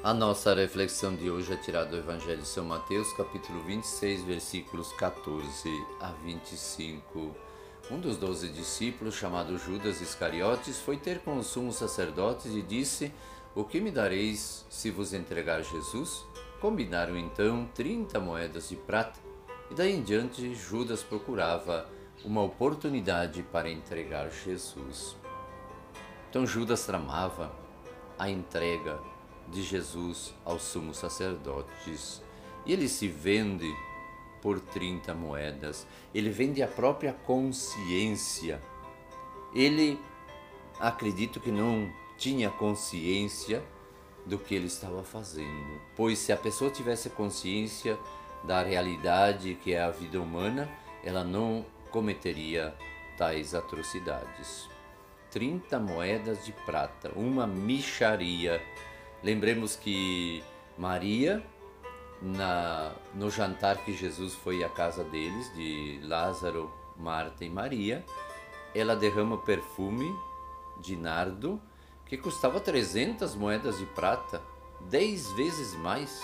A 0.00 0.14
nossa 0.14 0.54
reflexão 0.54 1.16
de 1.16 1.28
hoje 1.28 1.52
é 1.52 1.56
tirada 1.56 1.90
do 1.90 1.96
Evangelho 1.96 2.40
de 2.40 2.46
São 2.46 2.64
Mateus, 2.64 3.12
capítulo 3.14 3.60
26, 3.64 4.22
versículos 4.22 4.92
14 4.92 5.68
a 6.00 6.12
25. 6.12 7.34
Um 7.90 7.98
dos 7.98 8.16
doze 8.16 8.48
discípulos, 8.48 9.16
chamado 9.16 9.58
Judas 9.58 10.00
Iscariotes, 10.00 10.78
foi 10.78 10.96
ter 10.96 11.18
com 11.18 11.36
os 11.36 11.48
sumos 11.48 11.74
sacerdotes 11.74 12.54
e 12.54 12.62
disse: 12.62 13.12
O 13.56 13.64
que 13.64 13.80
me 13.80 13.90
dareis 13.90 14.64
se 14.70 14.88
vos 14.88 15.12
entregar 15.12 15.62
Jesus? 15.62 16.24
Combinaram 16.60 17.16
então 17.16 17.68
trinta 17.74 18.20
moedas 18.20 18.68
de 18.68 18.76
prata, 18.76 19.18
e 19.68 19.74
daí 19.74 19.96
em 19.96 20.02
diante 20.02 20.54
Judas 20.54 21.02
procurava 21.02 21.90
uma 22.24 22.42
oportunidade 22.42 23.42
para 23.42 23.68
entregar 23.68 24.30
Jesus. 24.30 25.16
Então 26.30 26.46
Judas 26.46 26.86
tramava 26.86 27.52
a 28.16 28.30
entrega 28.30 29.00
de 29.50 29.62
Jesus 29.62 30.34
aos 30.44 30.62
sumos 30.62 30.98
sacerdotes. 30.98 32.22
E 32.66 32.72
ele 32.72 32.88
se 32.88 33.08
vende 33.08 33.70
por 34.42 34.60
30 34.60 35.14
moedas. 35.14 35.86
Ele 36.14 36.30
vende 36.30 36.62
a 36.62 36.68
própria 36.68 37.12
consciência. 37.12 38.60
Ele 39.54 39.98
acredito 40.78 41.40
que 41.40 41.50
não 41.50 41.90
tinha 42.16 42.50
consciência 42.50 43.62
do 44.26 44.38
que 44.38 44.54
ele 44.54 44.66
estava 44.66 45.02
fazendo. 45.02 45.80
Pois 45.96 46.18
se 46.18 46.32
a 46.32 46.36
pessoa 46.36 46.70
tivesse 46.70 47.10
consciência 47.10 47.98
da 48.44 48.62
realidade 48.62 49.54
que 49.54 49.72
é 49.72 49.82
a 49.82 49.90
vida 49.90 50.20
humana, 50.20 50.68
ela 51.02 51.24
não 51.24 51.64
cometeria 51.90 52.74
tais 53.16 53.54
atrocidades. 53.54 54.68
30 55.30 55.78
moedas 55.78 56.44
de 56.44 56.52
prata, 56.52 57.10
uma 57.14 57.46
micharia 57.46 58.62
Lembremos 59.22 59.74
que 59.74 60.42
Maria, 60.76 61.44
na, 62.22 62.92
no 63.14 63.30
jantar 63.30 63.84
que 63.84 63.92
Jesus 63.92 64.34
foi 64.34 64.62
à 64.62 64.68
casa 64.68 65.02
deles, 65.04 65.52
de 65.54 66.00
Lázaro, 66.04 66.72
Marta 66.96 67.44
e 67.44 67.50
Maria, 67.50 68.04
ela 68.74 68.94
derrama 68.94 69.38
perfume 69.38 70.08
de 70.80 70.96
nardo 70.96 71.60
que 72.06 72.16
custava 72.16 72.60
300 72.60 73.34
moedas 73.34 73.78
de 73.78 73.86
prata, 73.86 74.40
10 74.88 75.32
vezes 75.32 75.74
mais. 75.74 76.22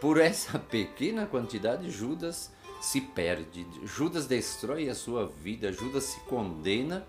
Por 0.00 0.20
essa 0.20 0.58
pequena 0.70 1.26
quantidade, 1.26 1.90
Judas 1.90 2.52
se 2.80 3.00
perde, 3.00 3.66
Judas 3.84 4.26
destrói 4.26 4.88
a 4.88 4.94
sua 4.94 5.26
vida, 5.26 5.72
Judas 5.72 6.04
se 6.04 6.20
condena 6.20 7.06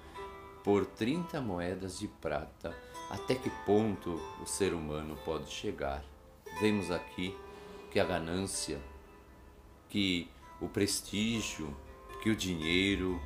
por 0.64 0.86
30 0.86 1.42
moedas 1.42 2.00
de 2.00 2.08
prata. 2.08 2.76
Até 3.14 3.36
que 3.36 3.52
ponto 3.64 4.20
o 4.42 4.46
ser 4.48 4.74
humano 4.74 5.16
pode 5.24 5.48
chegar? 5.52 6.04
Vemos 6.60 6.90
aqui 6.90 7.38
que 7.92 8.00
a 8.00 8.04
ganância, 8.04 8.82
que 9.88 10.28
o 10.60 10.68
prestígio, 10.68 11.78
que 12.24 12.32
o 12.32 12.36
dinheiro, 12.36 13.22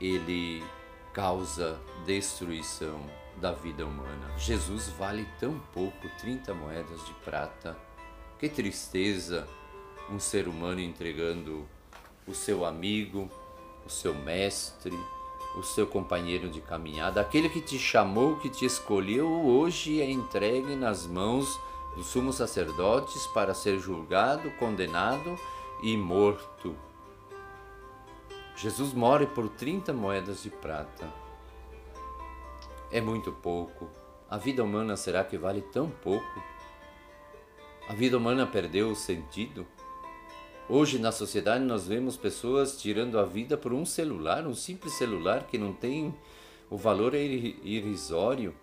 ele 0.00 0.62
causa 1.12 1.80
destruição 2.06 3.04
da 3.40 3.50
vida 3.50 3.84
humana. 3.84 4.38
Jesus 4.38 4.88
vale 4.90 5.26
tão 5.40 5.58
pouco, 5.74 6.08
30 6.20 6.54
moedas 6.54 7.04
de 7.04 7.12
prata. 7.14 7.76
Que 8.38 8.48
tristeza 8.48 9.48
um 10.08 10.20
ser 10.20 10.46
humano 10.46 10.78
entregando 10.78 11.66
o 12.24 12.34
seu 12.36 12.64
amigo, 12.64 13.28
o 13.84 13.90
seu 13.90 14.14
mestre, 14.14 14.96
o 15.56 15.62
seu 15.62 15.86
companheiro 15.86 16.48
de 16.48 16.60
caminhada, 16.60 17.20
aquele 17.20 17.48
que 17.48 17.60
te 17.60 17.78
chamou, 17.78 18.36
que 18.36 18.48
te 18.48 18.64
escolheu, 18.64 19.28
hoje 19.28 20.00
é 20.00 20.10
entregue 20.10 20.76
nas 20.76 21.06
mãos 21.06 21.58
dos 21.96 22.06
sumos 22.06 22.36
sacerdotes 22.36 23.26
para 23.28 23.54
ser 23.54 23.78
julgado, 23.78 24.50
condenado 24.52 25.38
e 25.82 25.96
morto. 25.96 26.76
Jesus 28.56 28.92
morre 28.92 29.26
por 29.26 29.48
30 29.48 29.92
moedas 29.92 30.42
de 30.42 30.50
prata. 30.50 31.12
É 32.90 33.00
muito 33.00 33.32
pouco. 33.32 33.88
A 34.28 34.36
vida 34.36 34.62
humana 34.62 34.96
será 34.96 35.24
que 35.24 35.38
vale 35.38 35.62
tão 35.62 35.88
pouco? 35.90 36.42
A 37.88 37.94
vida 37.94 38.16
humana 38.16 38.46
perdeu 38.46 38.90
o 38.90 38.96
sentido? 38.96 39.66
Hoje 40.68 40.98
na 40.98 41.10
sociedade 41.10 41.64
nós 41.64 41.86
vemos 41.86 42.16
pessoas 42.16 42.76
tirando 42.76 43.18
a 43.18 43.24
vida 43.24 43.56
por 43.56 43.72
um 43.72 43.86
celular, 43.86 44.46
um 44.46 44.54
simples 44.54 44.92
celular 44.94 45.46
que 45.46 45.56
não 45.56 45.72
tem 45.72 46.14
o 46.70 46.76
valor 46.76 47.14
é 47.14 47.22
irrisório. 47.22 48.54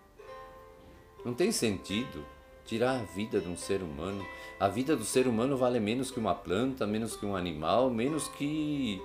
Não 1.24 1.34
tem 1.34 1.50
sentido 1.50 2.24
tirar 2.64 3.00
a 3.00 3.02
vida 3.02 3.40
de 3.40 3.48
um 3.48 3.56
ser 3.56 3.82
humano. 3.82 4.24
A 4.60 4.68
vida 4.68 4.96
do 4.96 5.04
ser 5.04 5.26
humano 5.26 5.56
vale 5.56 5.80
menos 5.80 6.12
que 6.12 6.20
uma 6.20 6.34
planta, 6.34 6.86
menos 6.86 7.16
que 7.16 7.26
um 7.26 7.34
animal, 7.34 7.90
menos 7.90 8.28
que 8.28 9.02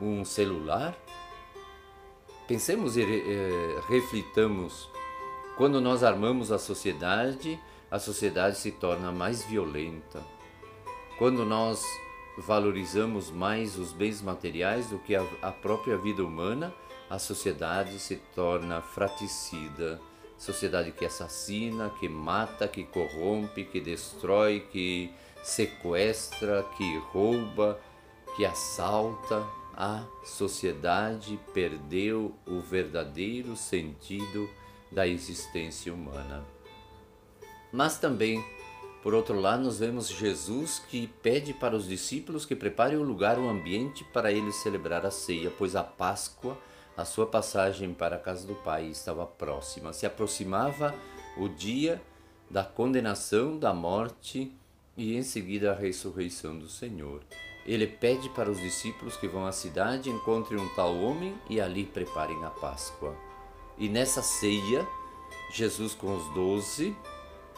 um 0.00 0.24
celular. 0.24 0.96
Pensemos 2.46 2.96
e 2.96 3.02
eh, 3.02 3.80
reflitamos. 3.88 4.88
Quando 5.56 5.80
nós 5.80 6.04
armamos 6.04 6.52
a 6.52 6.58
sociedade, 6.58 7.58
a 7.90 7.98
sociedade 7.98 8.58
se 8.58 8.70
torna 8.70 9.10
mais 9.10 9.42
violenta. 9.44 10.22
Quando 11.18 11.44
nós 11.44 11.84
valorizamos 12.38 13.30
mais 13.30 13.78
os 13.78 13.92
bens 13.92 14.20
materiais 14.20 14.88
do 14.90 14.98
que 14.98 15.14
a, 15.14 15.24
a 15.42 15.50
própria 15.50 15.96
vida 15.96 16.24
humana, 16.24 16.72
a 17.08 17.18
sociedade 17.18 17.98
se 17.98 18.16
torna 18.34 18.82
fraticida. 18.82 20.00
Sociedade 20.36 20.92
que 20.92 21.06
assassina, 21.06 21.90
que 21.98 22.08
mata, 22.08 22.68
que 22.68 22.84
corrompe, 22.84 23.64
que 23.64 23.80
destrói, 23.80 24.60
que 24.70 25.10
sequestra, 25.42 26.62
que 26.76 26.98
rouba, 27.12 27.80
que 28.36 28.44
assalta. 28.44 29.46
A 29.74 30.04
sociedade 30.24 31.38
perdeu 31.54 32.34
o 32.46 32.60
verdadeiro 32.60 33.56
sentido 33.56 34.48
da 34.90 35.06
existência 35.06 35.92
humana. 35.92 36.44
Mas 37.72 37.98
também 37.98 38.42
por 39.06 39.14
outro 39.14 39.38
lado, 39.38 39.62
nós 39.62 39.78
vemos 39.78 40.08
Jesus 40.08 40.82
que 40.88 41.06
pede 41.06 41.54
para 41.54 41.76
os 41.76 41.86
discípulos 41.86 42.44
que 42.44 42.56
preparem 42.56 42.98
o 42.98 43.04
lugar, 43.04 43.38
o 43.38 43.48
ambiente 43.48 44.02
para 44.02 44.32
eles 44.32 44.56
celebrar 44.56 45.06
a 45.06 45.12
ceia, 45.12 45.48
pois 45.48 45.76
a 45.76 45.84
Páscoa, 45.84 46.58
a 46.96 47.04
sua 47.04 47.24
passagem 47.24 47.94
para 47.94 48.16
a 48.16 48.18
casa 48.18 48.44
do 48.44 48.56
Pai, 48.56 48.86
estava 48.86 49.24
próxima. 49.24 49.92
Se 49.92 50.06
aproximava 50.06 50.92
o 51.36 51.48
dia 51.48 52.02
da 52.50 52.64
condenação, 52.64 53.56
da 53.56 53.72
morte 53.72 54.52
e 54.96 55.16
em 55.16 55.22
seguida 55.22 55.70
a 55.70 55.76
ressurreição 55.76 56.58
do 56.58 56.68
Senhor. 56.68 57.22
Ele 57.64 57.86
pede 57.86 58.28
para 58.30 58.50
os 58.50 58.60
discípulos 58.60 59.16
que 59.16 59.28
vão 59.28 59.46
à 59.46 59.52
cidade, 59.52 60.10
encontrem 60.10 60.58
um 60.58 60.68
tal 60.74 60.96
homem 60.96 61.32
e 61.48 61.60
ali 61.60 61.84
preparem 61.84 62.44
a 62.44 62.50
Páscoa. 62.50 63.16
E 63.78 63.88
nessa 63.88 64.20
ceia, 64.20 64.84
Jesus 65.52 65.94
com 65.94 66.12
os 66.12 66.34
doze 66.34 66.96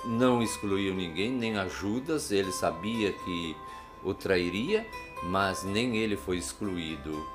não 0.04 0.42
excluiu 0.42 0.94
ninguém, 0.94 1.30
nem 1.30 1.58
a 1.58 1.66
Judas, 1.68 2.30
ele 2.30 2.52
sabia 2.52 3.12
que 3.12 3.56
o 4.02 4.14
trairia, 4.14 4.86
mas 5.24 5.64
nem 5.64 5.96
ele 5.96 6.16
foi 6.16 6.38
excluído. 6.38 7.26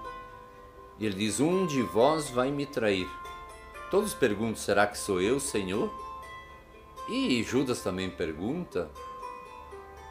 Ele 0.99 1.15
diz: 1.15 1.39
Um 1.39 1.65
de 1.65 1.81
vós 1.81 2.29
vai 2.29 2.51
me 2.51 2.65
trair. 2.65 3.09
Todos 3.91 4.13
perguntam: 4.13 4.55
será 4.55 4.87
que 4.87 4.97
sou 4.97 5.21
eu, 5.21 5.39
Senhor? 5.39 5.91
E 7.09 7.43
Judas 7.43 7.81
também 7.81 8.09
pergunta: 8.09 8.89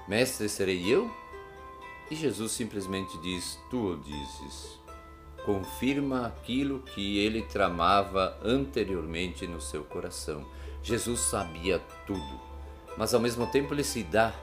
Mestre, 0.06 0.48
serei 0.48 0.86
eu? 0.86 1.10
E 2.10 2.14
Jesus 2.14 2.52
simplesmente 2.52 3.16
diz: 3.18 3.58
Tu 3.70 3.76
o 3.76 3.96
dizes. 3.96 4.80
Confirma 5.44 6.26
aquilo 6.26 6.80
que 6.80 7.18
ele 7.18 7.42
tramava 7.42 8.38
anteriormente 8.44 9.46
no 9.46 9.60
seu 9.60 9.82
coração. 9.82 10.46
Jesus 10.82 11.20
sabia 11.20 11.78
tudo, 12.06 12.40
mas 12.96 13.14
ao 13.14 13.20
mesmo 13.20 13.46
tempo 13.46 13.72
ele 13.72 13.84
se 13.84 14.02
dá 14.02 14.34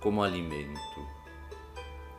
como 0.00 0.22
alimento. 0.22 0.80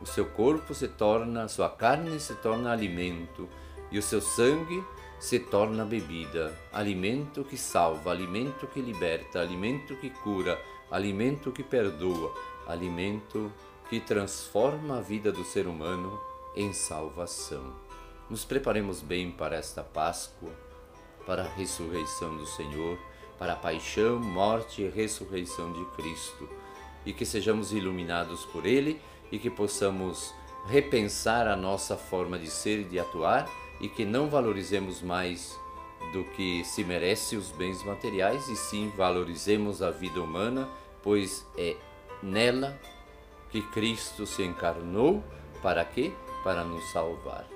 O 0.00 0.06
seu 0.06 0.26
corpo 0.26 0.74
se 0.74 0.88
torna, 0.88 1.46
sua 1.46 1.70
carne 1.70 2.18
se 2.18 2.34
torna 2.34 2.72
alimento 2.72 3.48
e 3.92 3.98
o 3.98 4.02
seu 4.02 4.20
sangue 4.20 4.84
se 5.20 5.38
torna 5.38 5.84
bebida, 5.84 6.52
alimento 6.72 7.44
que 7.44 7.56
salva, 7.56 8.10
alimento 8.10 8.66
que 8.66 8.80
liberta, 8.80 9.40
alimento 9.40 9.96
que 9.96 10.10
cura, 10.10 10.60
alimento 10.90 11.52
que 11.52 11.62
perdoa, 11.62 12.34
alimento 12.66 13.52
que 13.88 14.00
transforma 14.00 14.98
a 14.98 15.00
vida 15.00 15.30
do 15.30 15.44
ser 15.44 15.66
humano 15.66 16.20
em 16.56 16.72
salvação. 16.72 17.72
Nos 18.28 18.44
preparemos 18.44 19.00
bem 19.00 19.30
para 19.30 19.56
esta 19.56 19.82
Páscoa, 19.82 20.50
para 21.24 21.44
a 21.44 21.48
ressurreição 21.48 22.36
do 22.36 22.46
Senhor 22.46 22.98
para 23.38 23.54
a 23.54 23.56
paixão, 23.56 24.18
morte 24.18 24.82
e 24.82 24.88
ressurreição 24.88 25.72
de 25.72 25.84
Cristo, 25.96 26.48
e 27.04 27.12
que 27.12 27.24
sejamos 27.24 27.72
iluminados 27.72 28.44
por 28.46 28.64
Ele 28.66 29.00
e 29.30 29.38
que 29.38 29.50
possamos 29.50 30.34
repensar 30.66 31.46
a 31.46 31.56
nossa 31.56 31.96
forma 31.96 32.38
de 32.38 32.50
ser 32.50 32.80
e 32.80 32.84
de 32.84 32.98
atuar 32.98 33.48
e 33.80 33.88
que 33.88 34.04
não 34.04 34.28
valorizemos 34.28 35.02
mais 35.02 35.58
do 36.12 36.24
que 36.24 36.64
se 36.64 36.84
merece 36.84 37.36
os 37.36 37.50
bens 37.50 37.82
materiais 37.82 38.48
e 38.48 38.56
sim 38.56 38.92
valorizemos 38.96 39.82
a 39.82 39.90
vida 39.90 40.22
humana, 40.22 40.68
pois 41.02 41.46
é 41.56 41.76
nela 42.22 42.78
que 43.50 43.62
Cristo 43.62 44.26
se 44.26 44.42
encarnou 44.42 45.22
para 45.62 45.84
quê? 45.84 46.12
Para 46.42 46.64
nos 46.64 46.84
salvar. 46.92 47.46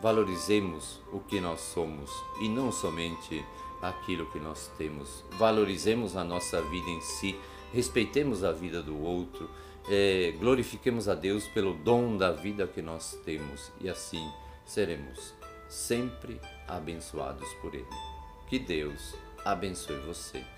Valorizemos 0.00 1.00
o 1.12 1.20
que 1.20 1.40
nós 1.40 1.60
somos 1.60 2.10
e 2.40 2.48
não 2.48 2.70
somente 2.70 3.44
aquilo 3.80 4.26
que 4.30 4.38
nós 4.38 4.70
temos. 4.78 5.24
Valorizemos 5.32 6.16
a 6.16 6.24
nossa 6.24 6.60
vida 6.62 6.88
em 6.88 7.00
si, 7.00 7.38
respeitemos 7.72 8.44
a 8.44 8.52
vida 8.52 8.82
do 8.82 9.00
outro, 9.00 9.50
é, 9.88 10.32
glorifiquemos 10.38 11.08
a 11.08 11.14
Deus 11.14 11.46
pelo 11.48 11.74
dom 11.74 12.16
da 12.16 12.32
vida 12.32 12.66
que 12.66 12.82
nós 12.82 13.18
temos 13.24 13.70
e 13.80 13.88
assim 13.88 14.28
seremos 14.64 15.34
sempre 15.68 16.40
abençoados 16.66 17.48
por 17.60 17.74
Ele. 17.74 17.86
Que 18.48 18.58
Deus 18.58 19.14
abençoe 19.44 19.96
você. 20.00 20.55